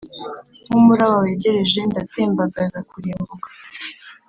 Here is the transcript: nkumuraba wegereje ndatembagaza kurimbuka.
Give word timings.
nkumuraba 0.65 1.15
wegereje 1.23 1.79
ndatembagaza 1.89 2.79
kurimbuka. 2.89 3.47